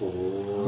[0.00, 0.63] 哦。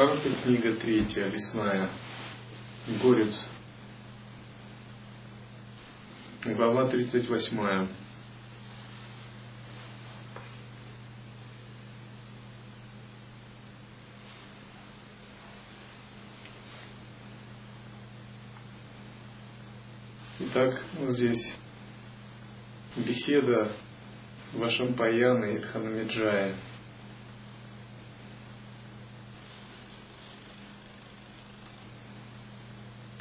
[0.00, 1.90] Махабхарата, книга третья, лесная,
[3.02, 3.46] Горец,
[6.42, 7.86] глава тридцать восьмая.
[20.38, 21.54] Итак, вот здесь
[22.96, 23.70] беседа
[24.54, 26.56] Вашампаяна и Дханамиджая–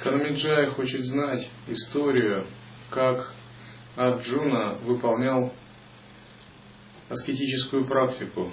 [0.10, 2.48] Санамиджая хочет знать историю,
[2.90, 3.32] как
[3.96, 5.54] Арджуна выполнял
[7.10, 8.52] аскетическую практику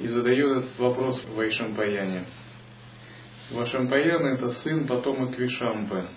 [0.00, 2.26] и задает этот вопрос Вайшампаяне.
[3.52, 6.08] Вашампаян– это сын потомок Вишампы.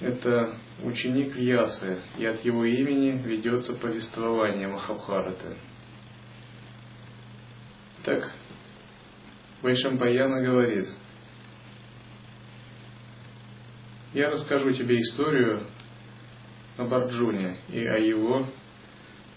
[0.00, 5.58] Это ученик Вьясы, и от его имени ведется повествование Махабхараты.
[8.04, 8.32] Так,
[9.60, 10.88] Вайшампаяна говорит,
[14.14, 15.66] я расскажу тебе историю
[16.76, 18.46] об Арджуне и о его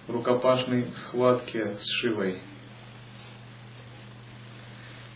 [0.08, 2.38] рукопашной схватке с Шивой.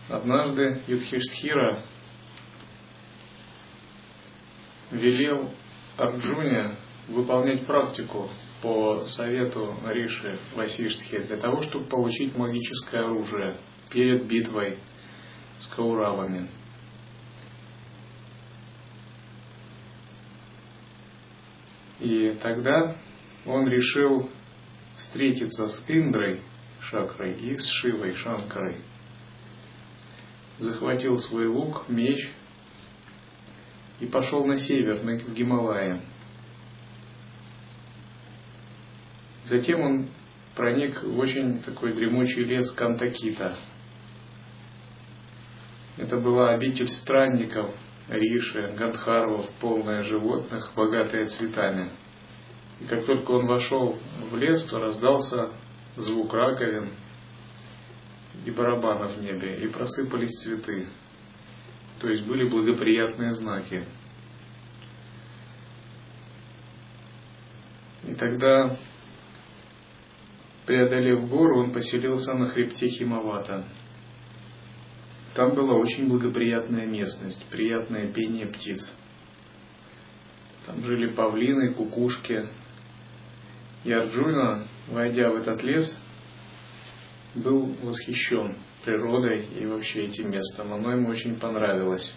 [0.09, 1.83] Однажды Юдхиштхира
[4.89, 5.51] велел
[5.97, 6.77] Арджуне
[7.07, 8.29] выполнять практику
[8.63, 13.57] по совету Риши Васиштхи для того, чтобы получить магическое оружие
[13.91, 14.79] перед битвой
[15.59, 16.49] с Кауравами.
[21.99, 22.97] И тогда
[23.45, 24.29] он решил
[24.97, 26.41] встретиться с Индрой
[26.81, 28.81] Шакрой и с Шивой Шанкарой.
[30.57, 32.29] Захватил свой лук, меч
[33.99, 36.01] и пошел на север, на Гималаи.
[39.43, 40.09] Затем он
[40.55, 43.57] проник в очень такой дремучий лес Кантакита–
[45.97, 47.71] это была обитель странников,
[48.09, 51.91] Риши, Гандхарвов, полная животных, богатая цветами.
[52.81, 53.97] И как только он вошел
[54.29, 55.51] в лес, то раздался
[55.95, 56.93] звук раковин
[58.45, 60.87] и барабанов в небе, и просыпались цветы.
[62.01, 63.85] То есть были благоприятные знаки.
[68.03, 68.77] И тогда,
[70.65, 73.65] преодолев гору, он поселился на хребте Химавата–
[75.35, 78.95] там была очень благоприятная местность, приятное пение птиц.
[80.65, 82.47] Там жили павлины, кукушки.
[83.83, 85.99] И Арджуна, войдя в этот лес,
[87.35, 90.71] был восхищен природой и вообще этим местом.
[90.73, 92.15] Оно ему очень понравилось.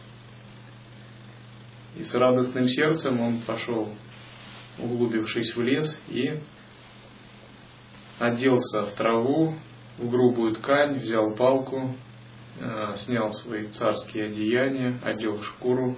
[1.96, 3.92] И с радостным сердцем он пошел,
[4.78, 6.40] углубившись в лес, и
[8.20, 9.56] оделся в траву,
[9.98, 11.96] в грубую ткань, взял палку,
[12.96, 15.96] снял свои царские одеяния, одел шкуру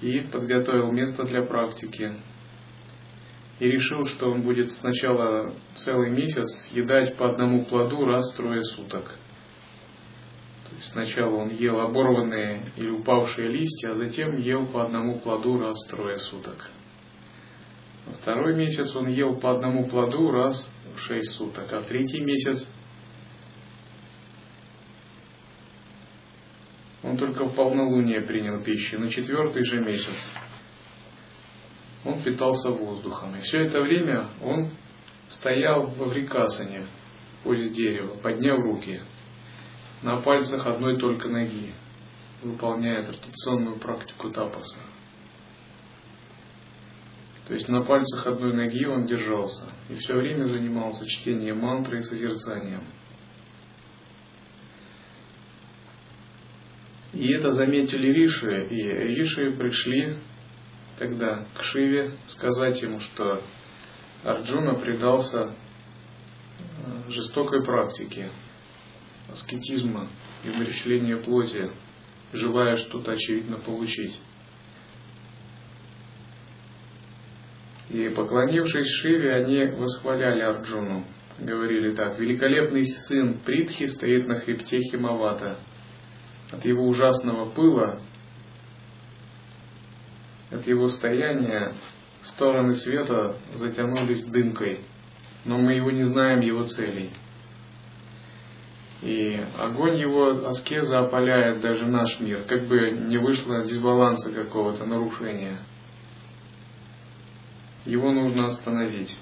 [0.00, 2.16] и подготовил место для практики.
[3.58, 8.64] И решил, что он будет сначала целый месяц съедать по одному плоду раз в трое
[8.64, 9.18] суток.
[10.70, 15.58] То есть сначала он ел оборванные или упавшие листья, а затем ел по одному плоду
[15.58, 16.70] раз в трое суток.
[18.22, 22.66] Второй месяц он ел по одному плоду раз в шесть суток, а третий месяц
[27.02, 30.30] Он только в полнолуние принял пищу, на четвертый же месяц
[32.04, 33.36] он питался воздухом.
[33.36, 34.70] И все это время он
[35.28, 36.86] стоял в Аврикасане,
[37.40, 39.00] в позе дерева, подняв руки,
[40.02, 41.74] на пальцах одной только ноги,
[42.42, 44.78] выполняя традиционную практику тапаса.
[47.48, 52.02] То есть на пальцах одной ноги он держался и все время занимался чтением мантры и
[52.02, 52.84] созерцанием–
[57.12, 60.16] И это заметили Риши, и Риши пришли
[60.98, 63.42] тогда к Шиве сказать ему, что
[64.22, 68.30] Арджуна предался э, жестокой практике,
[69.28, 70.08] аскетизма
[70.44, 71.72] и умерщвления плоти,
[72.32, 74.20] желая что-то очевидно получить.
[77.88, 81.06] И поклонившись Шиве, они восхваляли Арджуну.
[81.40, 85.58] Говорили так, великолепный сын Притхи стоит на хребте Химавата.
[86.52, 88.00] От его ужасного пыла,
[90.50, 91.74] от его стояния
[92.22, 94.80] стороны света затянулись дымкой,
[95.44, 97.10] но мы его не знаем его целей.
[99.02, 105.58] И огонь его аскеза опаляет даже наш мир, как бы не вышло дисбаланса какого-то, нарушения.
[107.86, 109.16] Его нужно остановить.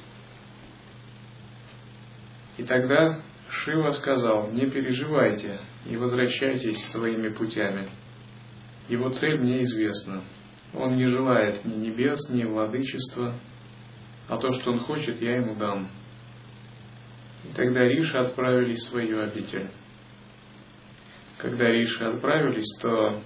[2.57, 7.89] И тогда Шива сказал, не переживайте и возвращайтесь своими путями.
[8.89, 10.25] Его цель мне известна.
[10.75, 13.35] Он не желает ни небес, ни владычества,
[14.29, 15.89] а то, что он хочет, я ему дам.
[17.45, 19.71] И тогда Риши отправились в свою обитель.
[21.39, 23.23] Когда Риши отправились, то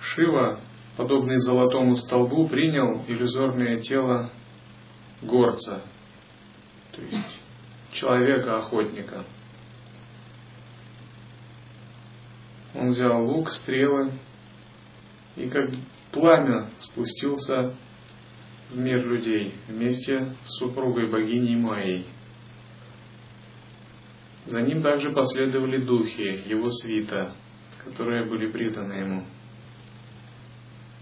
[0.00, 0.60] Шива,
[0.96, 4.32] подобный золотому столбу, принял иллюзорное тело
[5.20, 5.82] горца,
[6.92, 7.41] то есть
[7.92, 9.24] человека-охотника.
[12.74, 14.12] Он взял лук, стрелы,
[15.36, 15.70] и как
[16.10, 17.74] пламя спустился
[18.70, 22.06] в мир людей вместе с супругой богиней Майей.
[24.46, 27.32] За ним также последовали духи, его свита,
[27.84, 29.24] которые были преданы ему.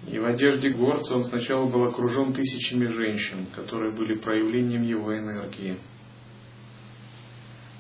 [0.09, 5.79] И в одежде горца он сначала был окружен тысячами женщин, которые были проявлением его энергии.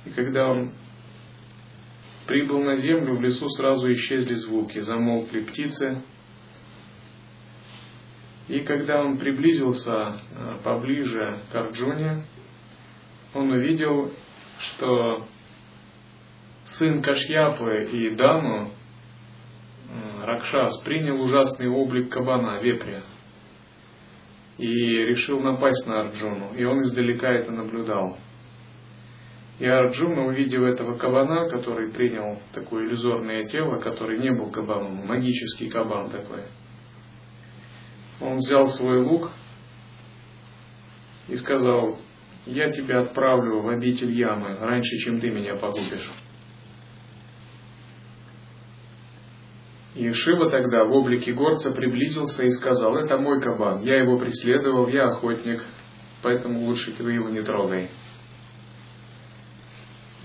[0.04, 0.72] И когда он
[2.26, 6.02] прибыл на землю, в лесу сразу исчезли звуки, замолкли птицы,
[8.50, 9.92] и когда он приблизился
[10.32, 12.24] э, поближе к Арджуне,
[13.32, 14.12] он увидел,
[14.58, 15.28] что
[16.64, 18.72] сын Кашьяпы и Дану,
[19.88, 23.02] э, Ракшас, принял ужасный облик кабана, вепря,
[24.58, 24.66] и
[25.04, 28.18] решил напасть на Арджуну, и он издалека это наблюдал.
[29.60, 35.70] И Арджуна, увидев этого кабана, который принял такое иллюзорное тело, который не был кабаном, магический
[35.70, 36.42] кабан такой–
[38.20, 39.30] он взял свой лук
[41.28, 41.98] и сказал,
[42.44, 46.10] я тебя отправлю в обитель ямы раньше, чем ты меня погубишь.
[49.94, 54.86] И Шива тогда в облике горца приблизился и сказал, это мой кабан, я его преследовал,
[54.88, 55.62] я охотник,
[56.22, 57.88] поэтому лучше ты его не трогай.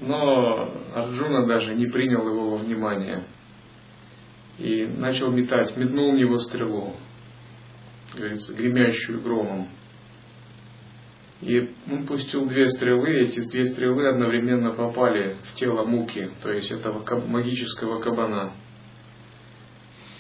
[0.02, 3.26] Но Арджуна даже не принял его во внимание
[4.58, 6.96] и начал метать, метнул в него стрелу
[8.16, 9.70] говорится, гремящую громом.
[11.42, 16.52] И он пустил две стрелы, и эти две стрелы одновременно попали в тело муки, то
[16.52, 18.54] есть этого магического кабана.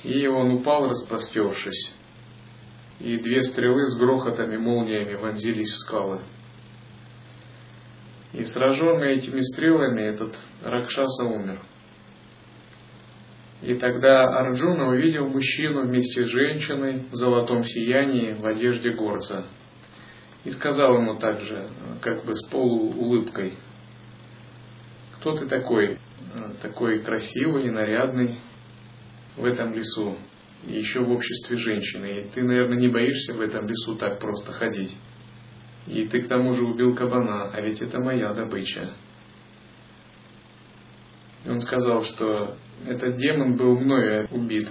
[0.03, 1.95] И он упал, распростершись.
[2.99, 6.21] И две стрелы с грохотами, молниями вонзились в скалы.
[8.35, 11.61] И сраженный этими стрелами этот Ракшаса умер.
[13.61, 19.45] И тогда Арджуна увидел мужчину вместе с женщиной в золотом сиянии в одежде горца.
[20.43, 21.69] И сказал ему также,
[22.01, 23.53] как бы с полуулыбкой,
[25.17, 25.97] кто ты такой,
[26.61, 28.35] такой красивый и нарядный
[29.37, 30.17] в этом лесу,
[30.67, 32.05] и еще в обществе женщины.
[32.05, 34.97] И ты, наверное, не боишься в этом лесу так просто ходить.
[35.87, 38.91] И ты к тому же убил кабана, а ведь это моя добыча.
[41.43, 44.67] И он сказал, что этот демон был мною убит,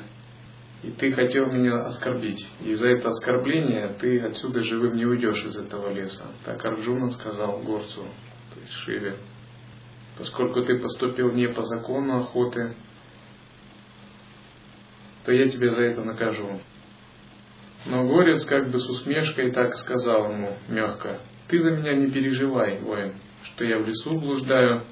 [0.82, 2.46] и ты хотел меня оскорбить.
[2.60, 6.26] И за это оскорбление ты отсюда живым не уйдешь из этого леса.
[6.44, 8.02] Так Арджуна сказал горцу,
[8.52, 9.16] то есть Шиве.
[10.18, 12.76] Поскольку ты поступил не по закону охоты,
[15.24, 16.60] то я тебя за это накажу.
[17.86, 22.80] Но горец как бы с усмешкой так сказал ему мягко, ты за меня не переживай,
[22.80, 24.84] воин, что я в лесу блуждаю,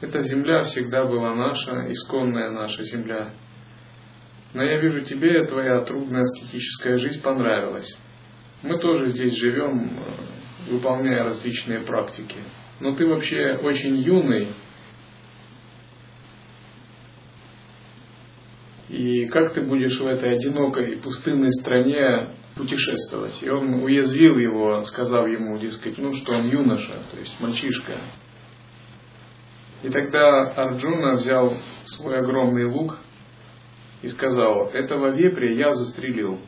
[0.00, 3.32] эта земля всегда была наша, исконная наша земля.
[4.54, 7.96] Но я вижу, тебе твоя трудная аскетическая жизнь понравилась.
[8.62, 12.36] Мы тоже здесь живем, э, выполняя различные практики.
[12.80, 14.48] Но ты вообще очень юный.
[18.90, 23.40] И как ты будешь в этой одинокой пустынной стране путешествовать?
[23.40, 28.00] И он уязвил его, сказав ему, дескать, ну что он юноша, то есть мальчишка,
[29.82, 31.54] и тогда Арджуна взял
[31.84, 32.98] свой огромный лук
[34.02, 36.40] и сказал, этого вепря я застрелил.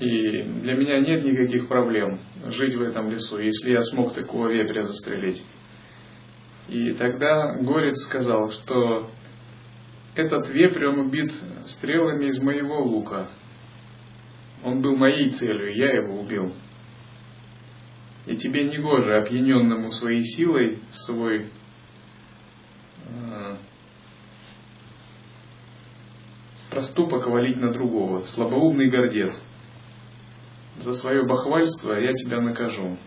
[0.00, 4.82] И для меня нет никаких проблем жить в этом лесу, если я смог такого вепря
[4.82, 5.42] застрелить.
[6.68, 9.10] И тогда Горец сказал, что
[10.14, 11.32] этот вепрь, он убит
[11.66, 13.28] стрелами из моего лука.
[14.64, 16.54] Он был моей целью, я его убил.
[18.26, 21.50] И тебе не гоже, опьяненному своей силой, свой
[23.06, 23.56] э,
[26.70, 29.42] проступок валить на другого, слабоумный гордец.
[30.76, 32.98] За свое бахвальство я тебя накажу.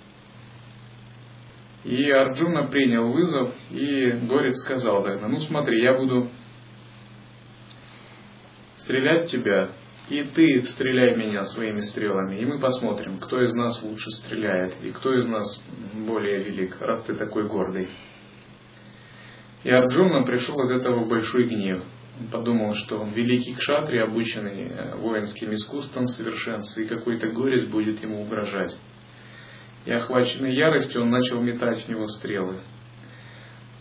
[1.84, 6.30] И Арджуна принял вызов, и Горец сказал тогда, ну смотри, я буду
[8.84, 9.72] стрелять тебя,
[10.10, 14.92] и ты стреляй меня своими стрелами, и мы посмотрим, кто из нас лучше стреляет, и
[14.92, 15.62] кто из нас
[15.94, 17.90] более велик, раз ты такой гордый.
[19.64, 21.84] И Арджуна пришел из этого большой гнев.
[22.20, 27.64] Он подумал, что он великий кшатри, обученный э, воинским искусством в совершенстве, и какой-то горец
[27.64, 28.78] будет ему угрожать.
[29.86, 32.60] И охваченный яростью он начал метать в него стрелы.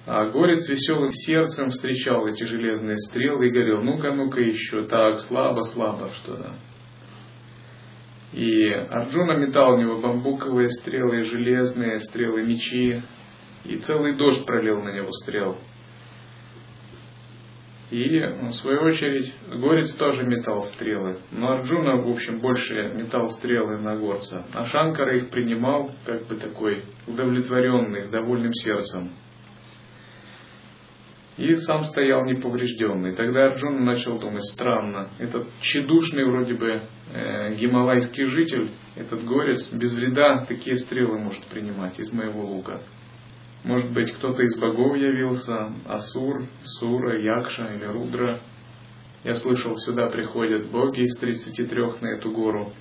[0.04, 5.62] А горец веселым сердцем встречал эти железные стрелы и говорил, ну-ка, ну-ка еще, так, слабо,
[5.62, 6.56] слабо что-то.
[8.32, 13.02] И Арджуна метал в него бамбуковые стрелы, железные стрелы, мечи,
[13.64, 15.58] и целый дождь пролил на него стрел.
[17.90, 21.18] И, в свою очередь, Горец тоже метал стрелы.
[21.30, 24.46] Но Арджуна, в общем, больше метал стрелы на горца.
[24.54, 29.12] А Шанкара их принимал, как бы такой удовлетворенный, с довольным сердцем
[31.36, 33.14] и сам стоял неповрежденный.
[33.14, 39.94] Тогда Арджуна начал думать, странно, этот чедушный вроде бы э, гималайский житель, этот горец, без
[39.94, 42.82] вреда такие стрелы может принимать из моего лука.
[43.64, 48.40] Может быть, кто-то из богов явился, Асур, Сура, Якша или Рудра.
[49.24, 52.72] Я слышал, сюда приходят боги из 33 на эту гору.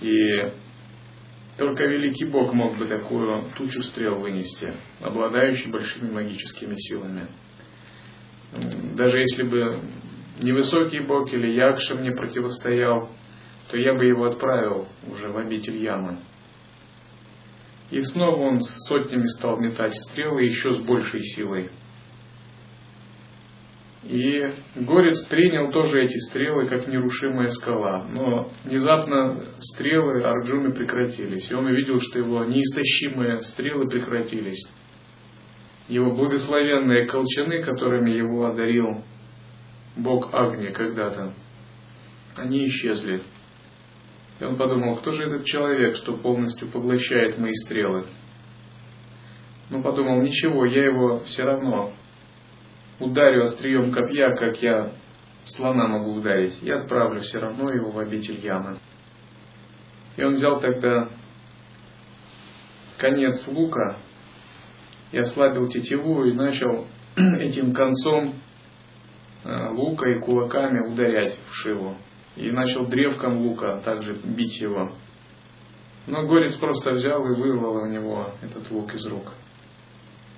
[0.00, 0.52] И
[1.56, 7.28] только великий бог мог бы такую тучу стрел вынести, обладающий большими магическими силами
[8.96, 9.76] даже если бы
[10.40, 13.10] невысокий бог или Якша мне противостоял,
[13.70, 16.18] то я бы его отправил уже в обитель Ямы.
[17.90, 21.70] И снова он с сотнями стал метать стрелы еще с большей силой.
[24.04, 28.08] И Горец принял тоже эти стрелы как нерушимая скала.
[28.08, 31.50] Но внезапно стрелы Арджуны прекратились.
[31.50, 34.66] И он увидел, что его неистощимые стрелы прекратились
[35.92, 39.02] его благословенные колчаны, которыми его одарил
[39.94, 41.34] Бог Агни когда-то,
[42.34, 43.22] они исчезли.
[44.40, 48.06] И он подумал, кто же этот человек, что полностью поглощает мои стрелы?
[49.68, 51.92] Ну, подумал, ничего, я его все равно
[52.98, 54.94] ударю острием копья, как я
[55.44, 58.78] слона могу ударить, и отправлю все равно его в обитель ямы.
[60.16, 61.10] И он взял тогда
[62.96, 63.96] конец лука,
[65.12, 68.34] и ослабил тетиву и начал этим концом
[69.44, 71.96] э, лука и кулаками ударять в Шиву.
[72.34, 74.94] И начал древком лука также бить его.
[76.06, 79.32] Но Горец просто взял и вырвал у него этот лук из рук.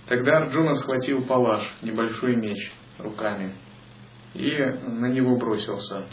[0.08, 3.54] Тогда Арджуна схватил палаш, небольшой меч, руками,
[4.34, 6.06] и на него бросился.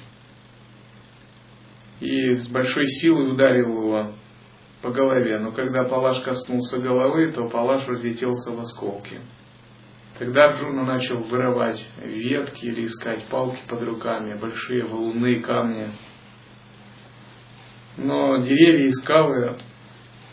[1.99, 4.13] И с большой силой ударил его
[4.81, 9.19] по голове, но когда палаш коснулся головы, то палаш разлетелся в осколки.
[10.17, 15.89] Тогда Арджуна начал вырывать ветки или искать палки под руками, большие валуны, камни.
[17.97, 19.57] Но деревья и скалы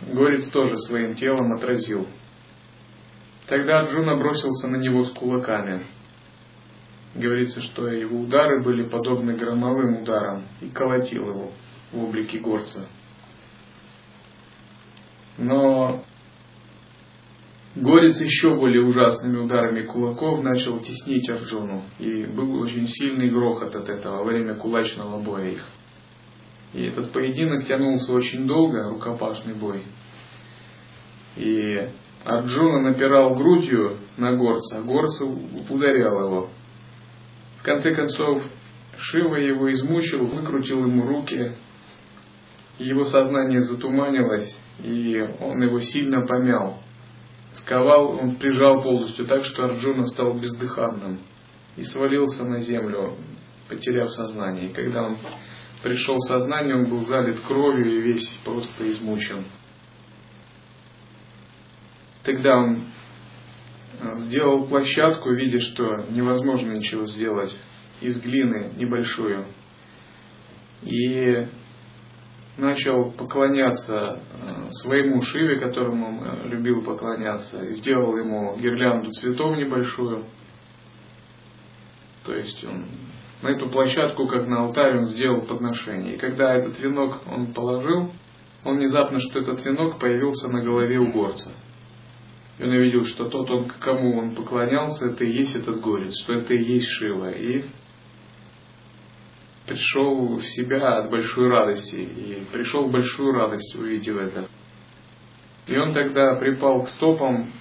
[0.02, 2.06] Горец тоже своим телом отразил.
[3.46, 5.86] Тогда Арджуна бросился на него с кулаками.
[7.14, 11.52] Говорится, что его удары были подобны громовым ударам и колотил его
[11.90, 12.86] в облике горца.
[15.38, 16.04] Но
[17.80, 21.84] Горец еще более ужасными ударами кулаков начал теснить Арджуну.
[21.98, 25.68] И был очень сильный грохот от этого во время кулачного боя их.
[26.74, 29.84] И этот поединок тянулся очень долго, рукопашный бой.
[31.36, 31.88] И
[32.24, 36.50] Арджуна напирал грудью на горца, а горца ударял его.
[37.58, 38.42] В конце концов,
[38.98, 41.52] Шива его измучил, выкрутил ему руки,
[42.78, 46.80] его сознание затуманилось, и он его сильно помял.
[47.52, 51.20] Сковал, он прижал полностью так, что Арджуна стал бездыханным
[51.76, 53.16] и свалился на землю,
[53.68, 54.70] потеряв сознание.
[54.70, 55.16] И когда он
[55.82, 59.44] пришел в сознание, он был залит кровью и весь просто измучен.
[62.24, 62.82] Тогда он
[64.00, 67.56] э, сделал площадку, видя, что невозможно ничего сделать
[68.00, 69.46] из глины небольшую
[70.82, 71.48] и
[72.58, 79.56] начал поклоняться э, своему Шиве, которому он э, любил поклоняться, и сделал ему гирлянду цветов
[79.56, 80.24] небольшую.
[82.24, 82.84] То есть он
[83.42, 86.16] на эту площадку, как на алтарь, он сделал подношение.
[86.16, 88.10] И когда этот венок он положил,
[88.64, 91.52] он внезапно, что этот венок появился на голове у горца.
[92.58, 96.32] И он увидел, что тот, он, кому он поклонялся, это и есть этот горец, что
[96.32, 97.30] это и есть Шива.
[97.30, 97.64] И
[99.68, 101.94] пришел в себя от большой радости.
[101.94, 104.48] И пришел в большую радость, увидев это.
[105.66, 107.52] И он тогда припал к стопам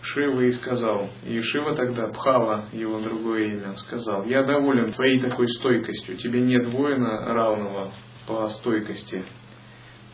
[0.00, 5.48] Шивы и сказал, и Шива тогда, Пхава, его другое имя, сказал, я доволен твоей такой
[5.48, 7.92] стойкостью, тебе нет воина равного
[8.28, 9.24] по стойкости,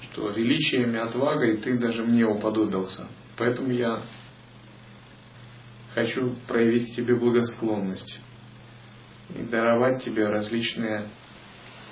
[0.01, 3.07] что величием и отвагой ты даже мне уподобился.
[3.37, 4.01] Поэтому я
[5.95, 8.19] хочу проявить тебе благосклонность
[9.39, 11.09] и даровать тебе различные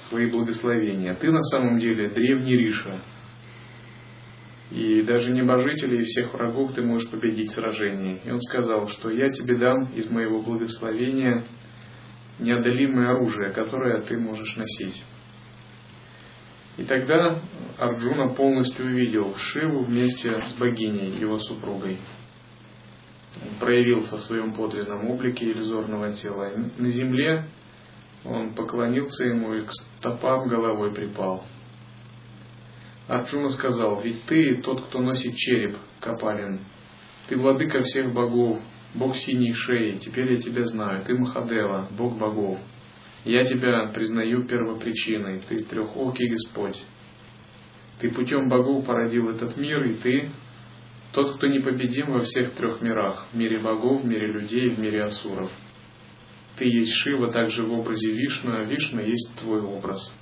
[0.08, 1.14] свои благословения.
[1.14, 3.02] Ты на самом деле древний Риша,
[4.70, 8.20] и даже небожителей и всех врагов ты можешь победить в сражении.
[8.24, 11.44] И он сказал, что я тебе дам из моего благословения
[12.38, 15.04] неодолимое оружие, которое ты можешь носить.
[16.76, 17.42] И тогда
[17.78, 21.98] Арджуна полностью увидел Шиву вместе с богиней, его супругой.
[23.58, 26.50] Проявился в своем подлинном облике иллюзорного тела.
[26.78, 27.46] На земле
[28.24, 31.44] он поклонился ему и к стопам головой припал.
[33.08, 36.60] Арджуна сказал, ведь ты тот, кто носит череп, Капалин.
[37.28, 38.60] Ты владыка всех богов,
[38.94, 41.04] бог синей шеи, теперь я тебя знаю.
[41.04, 42.58] Ты Махадева, бог богов.
[43.24, 46.80] Я тебя признаю первопричиной, ты трехокий Господь.
[47.98, 50.30] Ты путем богов породил этот мир, и ты
[51.12, 55.04] тот, кто непобедим во всех трех мирах, в мире богов, в мире людей, в мире
[55.04, 55.50] асуров.
[56.56, 60.12] Ты есть Шива также в образе Вишну, а Вишна есть твой образ.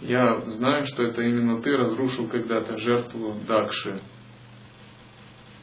[0.00, 4.00] Я знаю, что это именно ты разрушил когда-то жертву Дакши.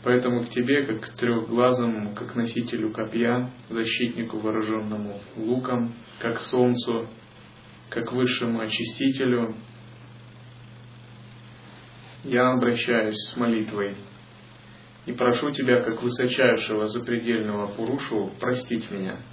[0.04, 7.08] Поэтому к тебе, как к трехглазому, как носителю копья, защитнику, вооруженному луком, как солнцу,
[7.90, 9.56] как высшему очистителю,
[12.24, 13.96] я обращаюсь с молитвой
[15.08, 19.18] и прошу тебя, как высочайшего запредельного Пурушу, простить меня–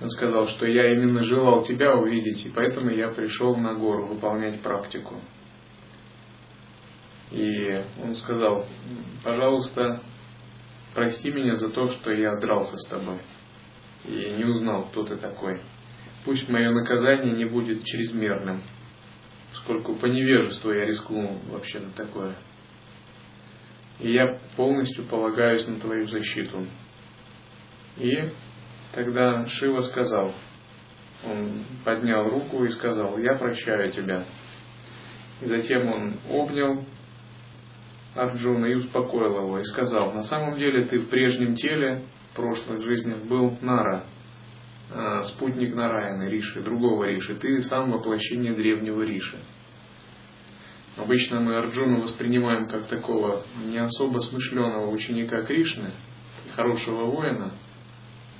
[0.00, 4.60] он сказал, что я именно желал тебя увидеть, и поэтому я пришел на гору выполнять
[4.60, 5.20] практику.
[7.30, 8.66] И он сказал,
[9.22, 10.02] пожалуйста,
[10.94, 13.18] прости меня за то, что я дрался с тобой
[14.04, 15.60] и не узнал, кто ты такой.
[16.24, 18.62] Пусть мое наказание не будет чрезмерным,
[19.52, 22.36] поскольку по невежеству я рискнул вообще на такое.
[24.00, 26.66] И я полностью полагаюсь на твою защиту.
[27.96, 28.30] И
[28.94, 30.32] Тогда Шива сказал,
[31.24, 34.24] он поднял руку и сказал, я прощаю тебя.
[35.40, 36.84] И затем он обнял
[38.14, 42.82] Арджуна и успокоил его, и сказал, на самом деле ты в прежнем теле, в прошлых
[42.82, 44.04] жизнях был Нара,
[44.92, 47.34] а, спутник Нараяна, Риши, другого Риши.
[47.34, 49.38] Ты сам воплощение древнего Риши.
[50.96, 55.90] Обычно мы Арджуну воспринимаем как такого не особо смышленого ученика Кришны,
[56.54, 57.52] хорошего воина–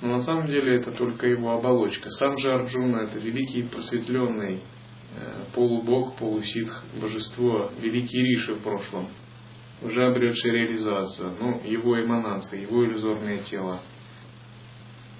[0.04, 2.10] но на самом деле это только его оболочка.
[2.10, 4.60] Сам же Арджуна это великий просветленный
[5.16, 9.08] э, полубог, полуситх, божество, великий Риши в прошлом,
[9.80, 13.80] уже обретший реализацию, ну, его эманация, его иллюзорное тело.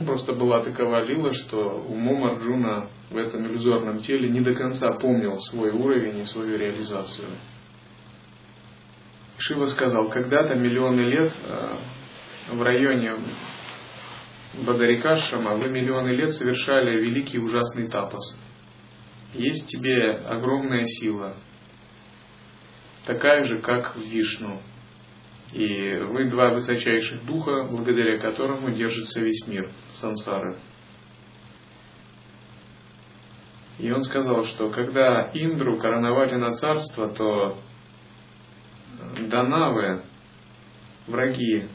[0.01, 5.39] Просто была такова лила, что умом Арджуна в этом иллюзорном теле не до конца помнил
[5.39, 7.29] свой уровень и свою реализацию.
[9.39, 11.77] Шива сказал, когда-то миллионы лет э,
[12.53, 13.17] в районе
[14.65, 18.39] Бадарикашама вы миллионы лет совершали великий ужасный тапос.
[19.33, 21.37] Есть в тебе огромная сила,
[23.05, 24.61] такая же, как в Вишну.
[25.53, 30.59] И вы два высочайших духа, благодаря которому держится весь мир, сансары.
[33.85, 37.59] И он сказал, что когда Индру короновали на царство, то
[39.29, 40.05] Данавы,
[41.07, 41.69] враги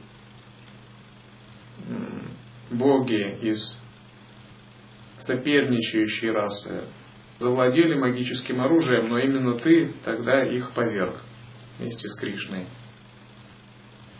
[2.71, 3.79] боги из
[5.19, 6.85] соперничающей расы
[7.37, 11.13] завладели магическим оружием, но именно ты тогда их поверг
[11.77, 12.65] вместе с Кришной.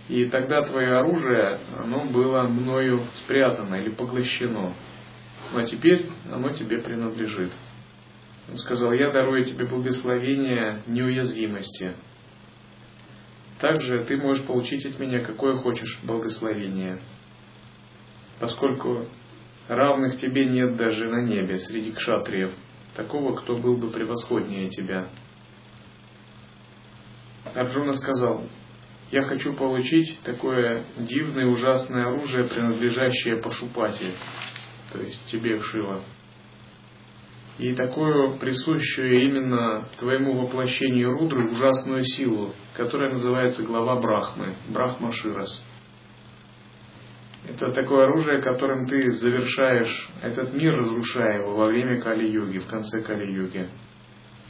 [0.10, 4.76] И тогда твое оружие, оно было мною спрятано или поглощено.
[5.52, 7.52] Но теперь оно тебе принадлежит.
[8.50, 11.96] Он сказал, я дарую тебе благословение неуязвимости.
[13.60, 17.00] Также ты можешь получить от меня какое хочешь благословение
[18.40, 19.08] поскольку
[19.68, 22.52] равных тебе нет даже на небе среди кшатриев,
[22.96, 25.10] такого, кто был бы превосходнее тебя.
[27.54, 28.48] Арджуна сказал,
[29.12, 34.14] я хочу получить такое дивное, ужасное оружие, принадлежащее Пашупати,
[34.92, 36.04] то есть тебе, Шива.
[37.60, 45.62] И такую присущую именно твоему воплощению Рудры ужасную силу, которая называется глава Брахмы, Брахма Ширас.
[47.50, 53.02] Это такое оружие, которым ты завершаешь этот мир, разрушая его во время Кали-юги, в конце
[53.02, 53.68] Кали-юги.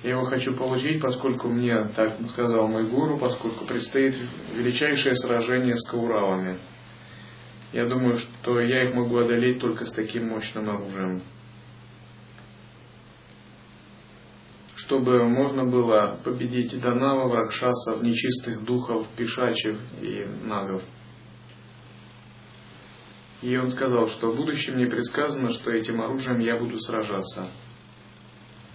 [0.04, 4.20] Я его хочу получить, поскольку мне, так сказал мой гуру, поскольку предстоит
[4.54, 6.60] величайшее сражение с Кауравами.
[7.74, 11.24] Я думаю, что я их могу одолеть только с таким мощным оружием.
[14.90, 20.82] Чтобы можно было победить Данава, Ракшасов, нечистых духов, пешачев и нагов.
[23.44, 27.52] И он сказал, что в будущем мне предсказано, что этим оружием я буду сражаться.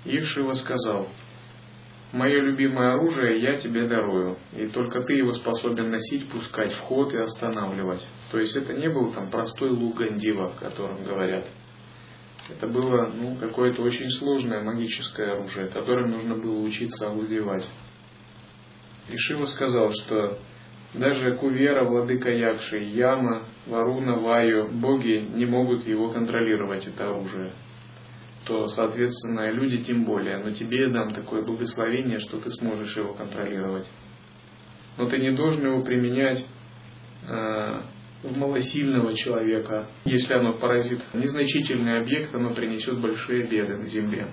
[0.05, 1.09] И Шива сказал,
[2.13, 7.13] «Мое любимое оружие я тебе дарую, и только ты его способен носить, пускать в ход
[7.13, 8.07] и останавливать».
[8.31, 11.45] То есть это не был там простой лук Гандива, о котором говорят.
[12.51, 17.67] Это было ну, какое-то очень сложное магическое оружие, которым нужно было учиться овладевать.
[19.11, 20.39] И Шива сказал, что
[20.93, 27.53] даже Кувера, Владыка Якши, Яма, Варуна, Ваю, боги не могут его контролировать, это оружие
[28.47, 30.39] то, соответственно, люди тем более.
[30.39, 33.91] Но тебе я дам такое благословение, что ты сможешь его контролировать.
[34.97, 36.45] Но ты не должен его применять
[37.29, 37.81] э,
[38.25, 39.87] в малосильного человека.
[40.05, 44.33] Если оно поразит незначительный объект, оно принесет большие беды на земле.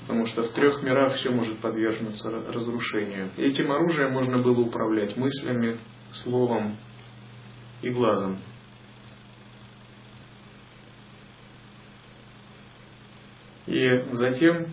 [0.00, 3.30] Потому что в трех мирах все может подвергнуться разрушению.
[3.36, 5.78] Этим оружием можно было управлять мыслями,
[6.12, 6.76] словом
[7.82, 8.38] и глазом.
[13.66, 14.66] И затем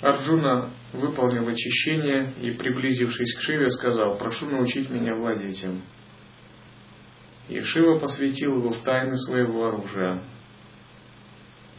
[0.00, 5.82] Арджуна выполнил очищение и, приблизившись к Шиве, сказал, прошу научить меня владеть им.
[7.48, 10.24] И Шива посвятил его в тайны своего оружия.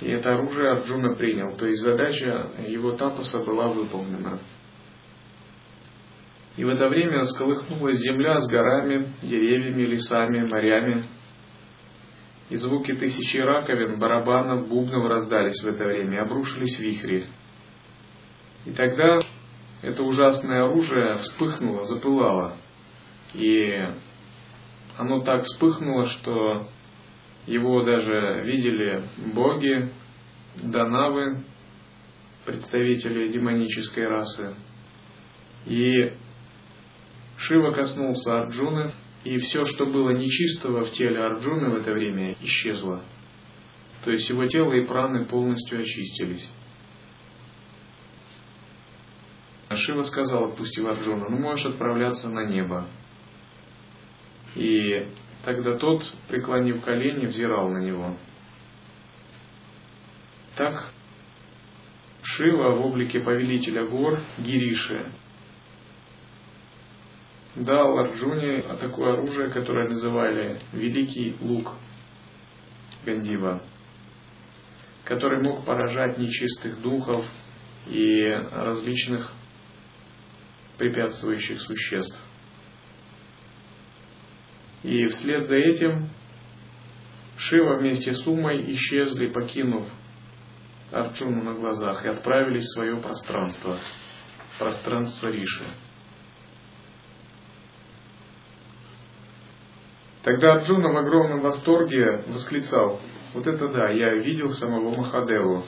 [0.02, 4.40] И это оружие Арджуна принял, то есть задача его тапаса была выполнена.
[6.58, 11.04] И в это время сколыхнулась земля с горами, деревьями, лесами, морями,
[12.50, 17.26] и звуки тысячи раковин, барабанов, бубнов раздались в это время, обрушились вихри.
[18.66, 19.20] И тогда
[19.82, 22.58] это ужасное оружие вспыхнуло, запылало.
[23.34, 23.88] И
[24.98, 26.68] оно так вспыхнуло, что
[27.46, 29.92] его даже видели боги,
[30.56, 31.44] данавы,
[32.46, 34.56] представители демонической расы.
[35.66, 36.14] И
[37.38, 38.92] Шива коснулся Арджуны,
[39.24, 43.04] и все, что было нечистого в теле Арджуны в это время, исчезло.
[44.04, 46.50] То есть его тело и праны полностью очистились.
[49.76, 52.88] Шива сказал, отпустив Арджуна, ну можешь отправляться на небо.
[54.56, 55.08] И
[55.44, 58.18] тогда тот, преклонив колени, взирал на него.
[60.56, 60.90] Так
[62.22, 65.12] Шива в облике повелителя гор Гириши
[67.56, 71.74] дал Арджуне такое оружие, которое называли Великий Лук
[73.06, 73.64] Гандива,
[75.04, 77.26] который мог поражать нечистых духов
[77.88, 79.32] и различных
[80.78, 82.20] препятствующих существ.
[84.84, 86.10] И вслед за этим
[87.38, 89.88] Шива вместе с Умой исчезли, покинув
[90.92, 93.80] Арджуну на глазах, и отправились в свое пространство,
[94.58, 95.66] пространство Риши.
[100.24, 103.02] Тогда Арджуна в огромном восторге восклицал,
[103.34, 105.66] вот это да, я видел самого Махадеву.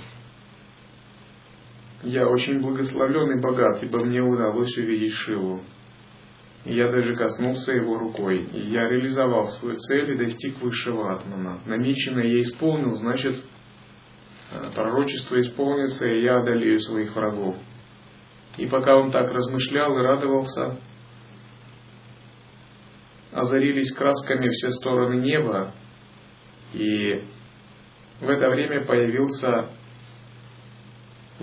[2.08, 5.62] Я очень благословлен и богат, ибо мне удалось увидеть Шиву.
[6.63, 11.60] Я даже коснулся его рукой, и я реализовал свою цель и достиг высшего атмана.
[11.65, 13.43] Намеченное я исполнил, значит,
[14.54, 17.58] э, пророчество исполнится, и я одолею своих врагов.
[18.58, 20.80] И пока он так размышлял и радовался,
[23.34, 25.74] озарились красками все стороны неба,
[26.74, 27.26] и
[28.22, 29.72] в это время появился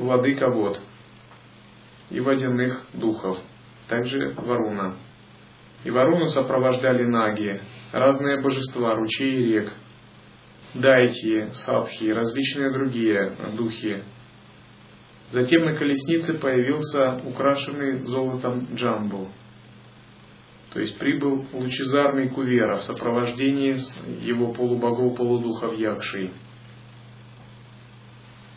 [0.05, 0.81] владыка вод
[2.11, 3.39] и водяных духов,
[3.89, 4.97] также Варуна.
[5.85, 7.61] И Варуну сопровождали наги,
[7.93, 9.73] разные божества, ручей и рек,
[10.75, 14.05] дайти, садхи, различные другие духи.
[15.31, 19.29] Затем на колеснице появился украшенный золотом джамбу–
[20.75, 23.77] То есть прибыл лучезарный Кувера в сопровождении
[24.27, 26.33] его полубогов-полудухов Якшей,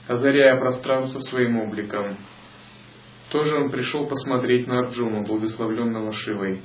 [0.08, 2.18] озаряя пространство своим обликом.
[3.30, 6.62] Тоже он пришел посмотреть на Арджуну, благословленного Шивой.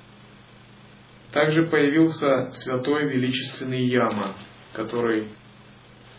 [1.33, 4.37] Также появился святой величественный Яма,
[4.73, 5.29] который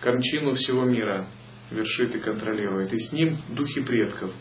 [0.02, 1.28] кончину всего мира
[1.72, 2.92] вершит и контролирует.
[2.92, 4.32] И с ним духи предков,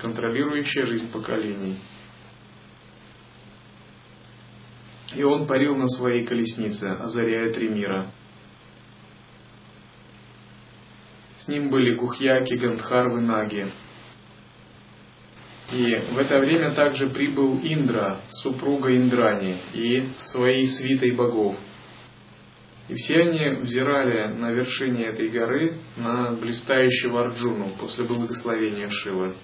[0.00, 1.78] контролирующие жизнь поколений.
[5.14, 8.12] И он парил на своей колеснице, озаряя три мира.
[11.42, 13.72] С ним были Гухьяки, Гандхарвы, Наги,
[15.72, 21.56] и в это время также прибыл Индра, супруга Индрани, и своей свитой богов.
[22.88, 29.34] И все они взирали на вершине этой горы на блистающего Арджуну после благословения Шивы.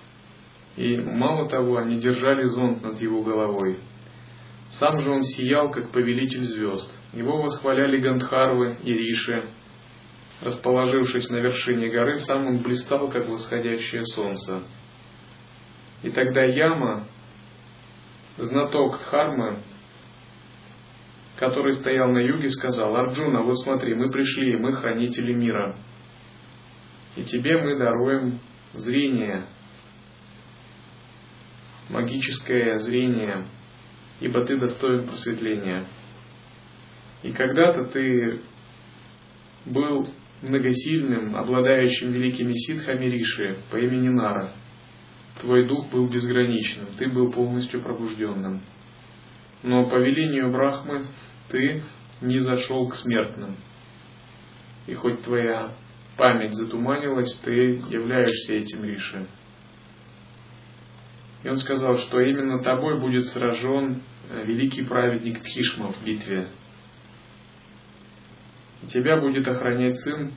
[0.76, 3.78] И мало того, они держали зонт над его головой.
[4.70, 6.94] Сам же он сиял, как повелитель звезд.
[7.12, 9.48] Его восхваляли Гандхарвы и Риши.
[10.40, 14.62] Расположившись на вершине горы, сам он блистал, как восходящее солнце.
[16.02, 17.08] И тогда Яма,
[18.36, 19.62] знаток Дхармы,
[21.36, 25.76] который стоял на юге, сказал, Арджуна, вот смотри, мы пришли, мы хранители мира.
[27.16, 28.38] И тебе мы даруем
[28.74, 29.46] зрение,
[31.88, 33.48] магическое зрение,
[34.20, 35.84] ибо ты достоин просветления.
[37.24, 38.42] И когда-то ты
[39.64, 40.06] был
[40.42, 44.52] многосильным, обладающим великими ситхами Риши по имени Нара–
[45.40, 48.60] Твой дух был безграничным, ты был полностью пробужденным.
[49.62, 51.06] Но по велению Брахмы
[51.48, 51.82] ты
[52.20, 53.56] не зашел к смертным.
[54.86, 55.74] И хоть твоя
[56.16, 57.52] память затуманилась, ты
[57.88, 59.28] являешься этим Риши.
[61.44, 66.48] И он сказал, что именно тобой будет сражен э, великий праведник Тхишма в битве.
[68.86, 70.32] Тебя будет охранять сын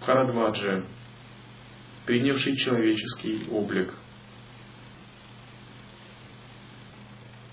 [0.00, 0.84] Харадваджи,
[2.06, 3.94] принявший человеческий облик.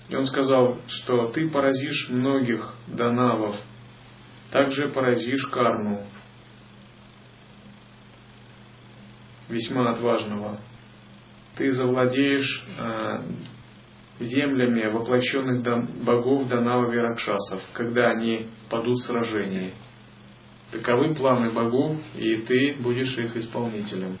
[0.08, 3.56] И он сказал, что ты поразишь многих данавов,
[4.50, 6.06] также поразишь карну,
[9.48, 10.58] весьма отважного.
[11.56, 13.22] Ты завладеешь э,
[14.18, 15.62] землями воплощенных
[16.04, 19.74] богов Данава Веракшасов, когда они падут в сражении.
[20.72, 24.18] Таковы планы богов, и ты будешь их исполнителем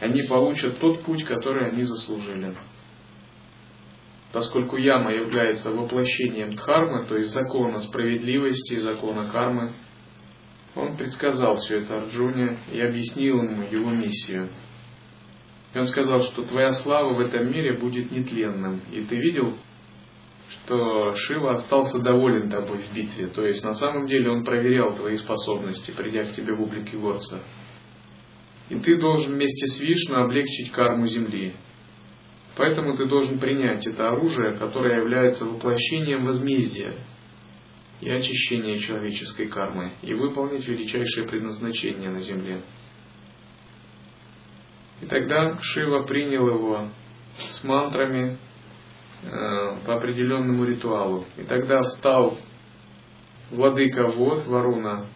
[0.00, 2.54] они получат тот путь, который они заслужили.
[4.32, 9.72] Поскольку яма является воплощением дхармы, то есть закона справедливости, закона кармы,
[10.74, 14.48] он предсказал все это Арджуне и объяснил ему его миссию.
[15.74, 18.80] И он сказал, что твоя слава в этом мире будет нетленным.
[18.92, 19.58] И ты видел,
[20.48, 23.26] что Шива остался доволен тобой в битве.
[23.26, 27.42] То есть на самом деле он проверял твои способности, придя к тебе в облике горца.
[28.70, 31.54] И ты должен вместе с Вишну облегчить карму Земли.
[32.56, 36.94] Поэтому ты должен принять это оружие, которое является воплощением возмездия
[38.00, 42.62] и очищения человеческой кармы, и выполнить величайшее предназначение на Земле.
[45.00, 46.88] И тогда Шива принял его
[47.48, 48.38] с мантрами
[49.22, 51.24] э, по определенному ритуалу.
[51.36, 52.38] И тогда встал
[53.50, 55.06] владыка Вод, Варуна,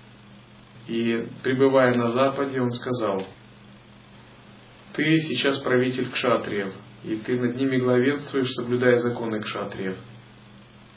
[0.87, 3.23] и пребывая на западе, он сказал–
[4.99, 6.73] ты сейчас правитель кшатриев,
[7.05, 9.97] и ты над ними главенствуешь, соблюдая законы кшатриев.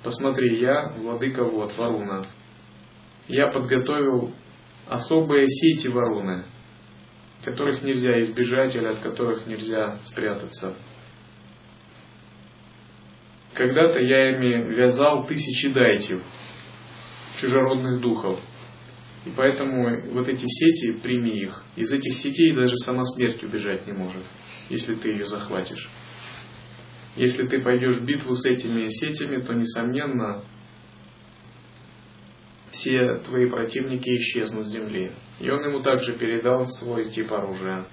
[0.01, 2.25] Посмотри, я, владыка вот, Варуна,
[3.27, 4.33] я подготовил
[4.89, 6.45] особые сети Варуны,
[7.43, 10.75] которых нельзя избежать или от которых нельзя спрятаться.
[13.53, 16.21] Когда-то я ими вязал тысячи дайтев,
[17.39, 18.39] чужеродных духов–
[19.25, 21.63] и поэтому вот эти сети, прими их.
[21.75, 24.23] Из этих сетей даже сама смерть убежать не может,
[24.69, 25.89] если ты ее захватишь.
[27.15, 30.43] Если ты пойдешь в битву с этими сетями, то, несомненно,
[32.71, 35.11] все твои противники исчезнут с земли.
[35.39, 37.85] И он ему также передал свой тип оружия.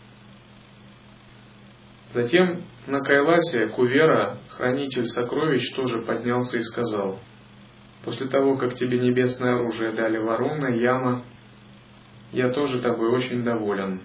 [2.15, 7.21] Затем на Кайласе Кувера, хранитель сокровищ, тоже поднялся и сказал–
[8.05, 11.25] После того, как тебе небесное оружие дали Варуна, Яма,
[12.33, 14.03] я тоже тобой очень доволен.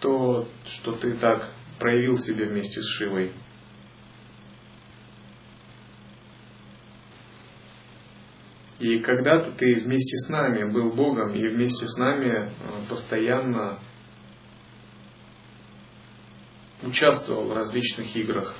[0.00, 1.46] То, что ты так
[1.78, 3.32] проявил себя вместе с Шивой.
[8.78, 12.50] И когда-то ты вместе с нами был Богом и вместе с нами э,
[12.88, 13.80] постоянно
[16.82, 18.54] участвовал в различных играх.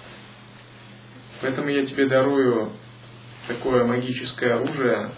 [1.41, 2.73] Поэтому я тебе дарую
[3.47, 5.13] такое магическое оружие,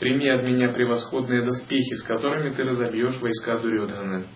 [0.00, 4.26] прими от меня превосходные доспехи, с которыми ты разобьешь войска Дурьодхана.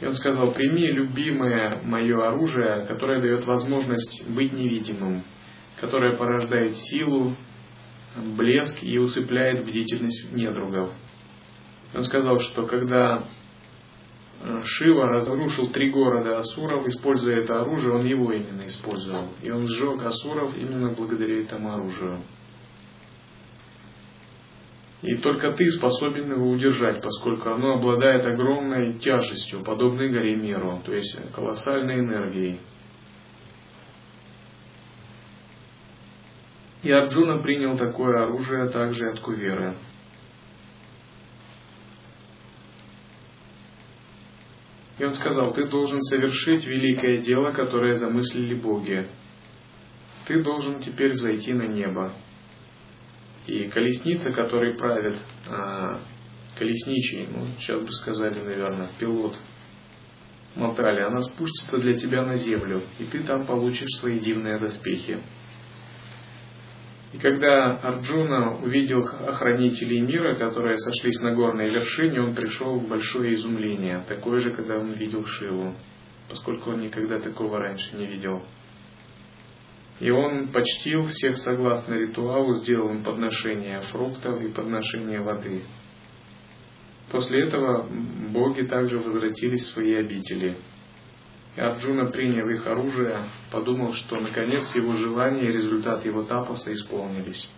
[0.00, 5.24] И он сказал, прими любимое мое оружие, которое дает возможность быть невидимым,
[5.80, 7.34] которое порождает силу,
[8.36, 10.90] блеск и усыпляет бдительность недругов.
[11.94, 13.24] Он сказал, что когда
[14.42, 19.28] э, Шива разрушил три города Асуров, используя это оружие, он его именно использовал.
[19.42, 22.22] И он сжег Асуров именно благодаря этому оружию.
[25.02, 30.92] И только ты способен его удержать, поскольку оно обладает огромной тяжестью, подобной горе Меру, то
[30.92, 32.58] есть колоссальной энергией.
[36.82, 39.76] И Арджуна принял такое оружие также от Куверы.
[44.98, 49.08] И он сказал, ты должен совершить великое дело, которое замыслили боги.
[50.26, 52.12] Ты должен теперь взойти на небо.
[53.46, 56.00] И колесница, которой правит а,
[56.56, 59.38] колесничий, ну, сейчас бы сказали, наверное, пилот
[60.54, 65.20] Матали, она спустится для тебя на землю, и ты там получишь свои дивные доспехи.
[67.12, 73.32] И когда Арджуна увидел охранителей мира, которые сошлись на горной вершине, он пришел в большое
[73.32, 75.74] изумление, такое же, когда он видел Шиву,
[76.28, 78.42] поскольку он никогда такого раньше не видел.
[80.00, 85.64] И он почтил всех согласно ритуалу, сделал им подношение фруктов и подношение воды.
[87.10, 87.88] После этого
[88.30, 90.58] боги также возвратились в свои обители.
[91.58, 97.48] И Арджуна, приняв их оружие, подумал, что наконец его желания и результат его тапаса исполнились.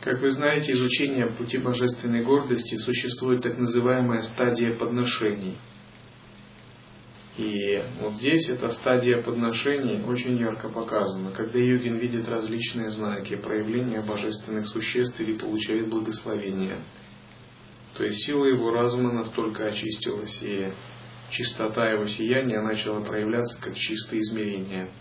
[0.00, 5.56] Как вы знаете, изучение пути божественной гордости существует так называемая стадия подношений.
[7.36, 14.02] И вот здесь эта стадия подношений очень ярко показана, когда йогин видит различные знаки проявления
[14.02, 16.78] божественных существ или получает благословение.
[17.96, 20.72] То есть сила его разума настолько очистилась, и
[21.30, 24.90] чистота его сияния начала проявляться как чистое измерение–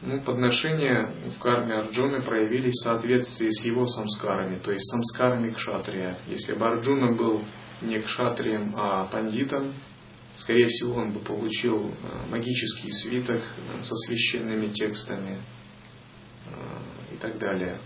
[0.00, 6.16] ну, подношения в карме Арджуны проявились в соответствии с его самскарами, то есть самскарами кшатрия.
[6.28, 7.42] Если бы Арджуна был
[7.82, 9.74] не кшатрием, а пандитом,
[10.38, 15.42] скорее всего, он бы получил э, магический свиток э, со священными текстами
[16.46, 17.80] э, и так далее.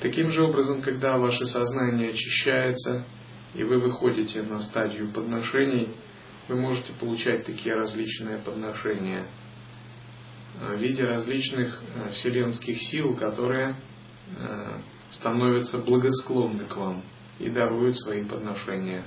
[0.00, 3.04] Таким же образом, когда ваше сознание очищается,
[3.54, 5.90] и вы выходите на стадию подношений–
[6.48, 9.26] вы можете получать такие различные подношения
[10.60, 13.76] в виде различных вселенских сил, которые
[15.10, 17.02] становятся благосклонны к вам
[17.38, 19.04] и даруют свои подношения.